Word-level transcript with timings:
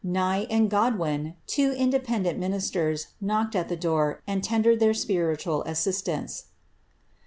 Nye 0.03 0.47
and 0.49 0.67
Godwin, 0.67 1.35
two 1.45 1.73
independent 1.73 2.39
minis 2.39 2.71
^d 2.71 3.53
at 3.55 3.69
the 3.69 3.75
door, 3.75 4.19
and 4.25 4.43
tendered 4.43 4.79
their 4.79 4.95
spiritual 4.95 5.61
assistance. 5.65 6.45